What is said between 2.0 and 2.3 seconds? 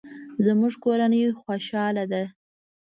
ده